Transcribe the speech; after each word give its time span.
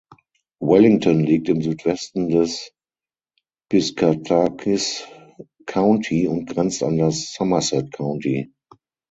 Wellington 0.61 1.19
liegt 1.19 1.47
im 1.47 1.61
Südwesten 1.61 2.29
des 2.29 2.71
Piscataquis 3.69 5.05
County 5.67 6.27
und 6.27 6.47
grenzt 6.47 6.81
an 6.81 6.97
das 6.97 7.33
Somerset 7.33 7.91
County. 7.93 8.51